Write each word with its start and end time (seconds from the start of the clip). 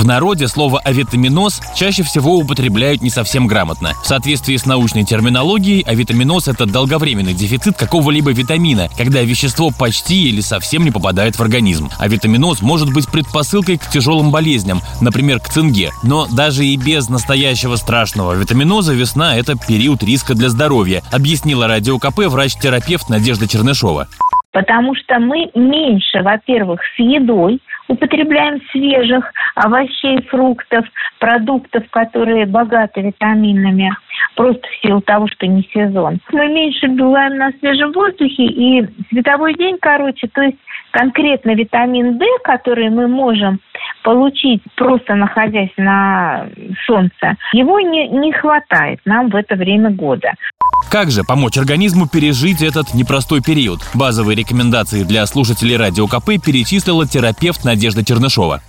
В 0.00 0.06
народе 0.06 0.48
слово 0.48 0.80
«авитаминоз» 0.80 1.60
чаще 1.76 2.02
всего 2.02 2.38
употребляют 2.38 3.02
не 3.02 3.10
совсем 3.10 3.46
грамотно. 3.46 3.92
В 4.02 4.06
соответствии 4.06 4.56
с 4.56 4.64
научной 4.64 5.04
терминологией, 5.04 5.82
авитаминоз– 5.82 6.48
это 6.48 6.64
долговременный 6.64 7.34
дефицит 7.34 7.76
какого-либо 7.76 8.30
витамина, 8.30 8.88
когда 8.96 9.20
вещество 9.20 9.70
почти 9.70 10.30
или 10.30 10.40
совсем 10.40 10.84
не 10.84 10.90
попадает 10.90 11.36
в 11.36 11.42
организм. 11.42 11.90
Авитаминоз 11.98 12.62
может 12.62 12.90
быть 12.90 13.08
предпосылкой 13.08 13.76
к 13.76 13.90
тяжелым 13.90 14.30
болезням, 14.30 14.80
например, 15.02 15.38
к 15.38 15.50
цинге. 15.50 15.92
Но 16.02 16.26
даже 16.26 16.64
и 16.64 16.78
без 16.78 17.10
настоящего 17.10 17.76
страшного 17.76 18.32
витаминоза 18.32 18.94
весна– 18.94 19.36
это 19.36 19.54
период 19.54 20.02
риска 20.02 20.32
для 20.32 20.48
здоровья, 20.48 21.02
объяснила 21.12 21.66
Радио 21.66 21.98
КП 21.98 22.20
врач-терапевт 22.20 23.10
Надежда 23.10 23.46
Чернышова. 23.46 24.08
Потому 24.60 24.94
что 24.94 25.18
мы 25.18 25.50
меньше, 25.54 26.20
во-первых, 26.20 26.82
с 26.94 26.98
едой 26.98 27.62
употребляем 27.88 28.60
свежих 28.70 29.32
овощей, 29.54 30.20
фруктов, 30.28 30.84
продуктов, 31.18 31.84
которые 31.88 32.44
богаты 32.44 33.00
витаминами, 33.00 33.90
просто 34.36 34.60
в 34.68 34.86
силу 34.86 35.00
того, 35.00 35.28
что 35.28 35.46
не 35.46 35.62
сезон. 35.72 36.18
Мы 36.30 36.48
меньше 36.48 36.88
бываем 36.88 37.38
на 37.38 37.52
свежем 37.52 37.92
воздухе, 37.92 38.44
и 38.44 38.86
световой 39.08 39.54
день 39.54 39.78
короче, 39.80 40.28
то 40.28 40.42
есть 40.42 40.58
конкретно 40.90 41.54
витамин 41.54 42.18
D, 42.18 42.26
который 42.44 42.90
мы 42.90 43.08
можем 43.08 43.60
получить, 44.02 44.62
просто 44.76 45.14
находясь 45.14 45.72
на 45.78 46.48
солнце, 46.86 47.36
его 47.54 47.80
не, 47.80 48.08
не 48.08 48.30
хватает 48.32 49.00
нам 49.06 49.30
в 49.30 49.36
это 49.36 49.54
время 49.54 49.90
года. 49.90 50.34
Как 50.88 51.10
же 51.10 51.24
помочь 51.24 51.56
организму 51.58 52.06
пережить 52.08 52.62
этот 52.62 52.94
непростой 52.94 53.40
период? 53.40 53.80
Базовые 53.94 54.36
рекомендации 54.36 55.02
для 55.02 55.26
слушателей 55.26 55.76
Радио 55.76 56.06
КП 56.06 56.42
перечислила 56.42 57.06
терапевт 57.06 57.64
Надежда 57.64 58.04
Чернышова. 58.04 58.62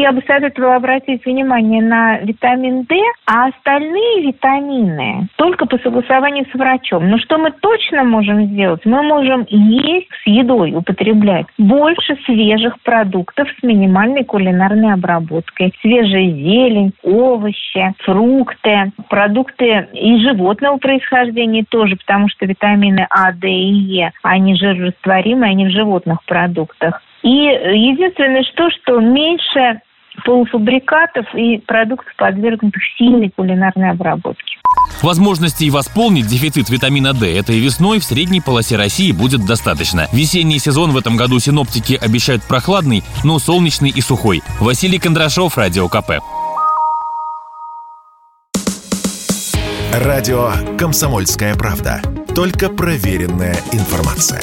Я 0.00 0.12
бы 0.12 0.22
советовала 0.28 0.76
обратить 0.76 1.26
внимание 1.26 1.82
на 1.82 2.18
витамин 2.18 2.84
D, 2.84 2.94
а 3.26 3.48
остальные 3.48 4.28
витамины 4.28 5.26
только 5.34 5.66
по 5.66 5.76
согласованию 5.78 6.46
с 6.52 6.54
врачом. 6.54 7.10
Но 7.10 7.18
что 7.18 7.36
мы 7.36 7.50
точно 7.50 8.04
можем 8.04 8.44
сделать? 8.44 8.82
Мы 8.84 9.02
можем 9.02 9.44
есть 9.48 10.06
с 10.22 10.26
едой, 10.28 10.72
употреблять 10.72 11.46
больше 11.58 12.16
свежих 12.26 12.80
продуктов 12.82 13.48
с 13.58 13.62
минимальной 13.64 14.22
кулинарной 14.22 14.92
обработкой. 14.92 15.74
Свежая 15.80 16.30
зелень, 16.30 16.92
овощи, 17.02 17.92
фрукты, 18.04 18.92
продукты 19.08 19.88
и 19.94 20.20
животного 20.20 20.76
происхождения 20.76 21.64
тоже, 21.68 21.96
потому 21.96 22.28
что 22.28 22.46
витамины 22.46 23.04
А, 23.10 23.32
Д 23.32 23.48
и 23.48 23.72
Е, 23.72 24.12
они 24.22 24.54
жирорастворимы, 24.54 25.46
они 25.46 25.66
в 25.66 25.70
животных 25.70 26.22
продуктах. 26.24 27.02
И 27.22 27.30
единственное, 27.30 28.44
что, 28.44 28.70
что 28.70 29.00
меньше 29.00 29.80
полуфабрикатов 30.24 31.26
и 31.34 31.58
продуктов, 31.58 32.12
подвергнутых 32.16 32.82
сильной 32.96 33.30
кулинарной 33.30 33.90
обработке. 33.90 34.56
Возможностей 35.02 35.70
восполнить 35.70 36.26
дефицит 36.26 36.70
витамина 36.70 37.12
D 37.12 37.32
этой 37.36 37.58
весной 37.60 38.00
в 38.00 38.04
средней 38.04 38.40
полосе 38.40 38.76
России 38.76 39.12
будет 39.12 39.46
достаточно. 39.46 40.06
Весенний 40.12 40.58
сезон 40.58 40.90
в 40.90 40.96
этом 40.96 41.16
году 41.16 41.38
синоптики 41.38 41.98
обещают 42.00 42.42
прохладный, 42.42 43.02
но 43.24 43.38
солнечный 43.38 43.90
и 43.90 44.00
сухой. 44.00 44.42
Василий 44.60 44.98
Кондрашов, 44.98 45.56
Радио 45.56 45.88
КП. 45.88 46.20
Радио 49.92 50.52
«Комсомольская 50.78 51.54
правда». 51.54 52.00
Только 52.34 52.68
проверенная 52.68 53.56
информация. 53.72 54.42